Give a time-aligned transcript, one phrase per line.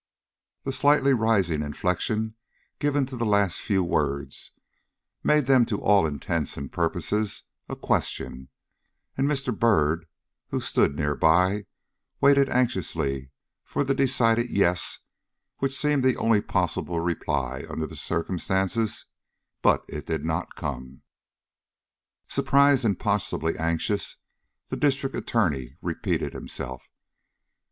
[0.63, 2.33] The slightly rising inflection
[2.79, 4.49] given to the last few words
[5.23, 8.49] made them to all intents and purposes a question,
[9.15, 9.55] and Mr.
[9.55, 10.07] Byrd,
[10.47, 11.67] who stood near by,
[12.19, 13.29] waited anxiously
[13.63, 14.97] for the decided Yes
[15.59, 19.05] which seemed the only possible reply under the circumstances,
[19.61, 21.03] but it did not come.
[22.27, 24.17] Surprised, and possibly anxious,
[24.69, 26.81] the District Attorney repeated himself.